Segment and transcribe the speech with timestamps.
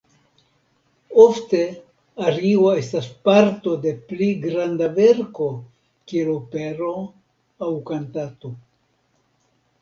[1.23, 1.57] Ofte
[2.31, 5.51] ario estas parto de pli granda verko
[6.13, 6.89] kiel opero
[7.67, 8.53] aŭ kantato.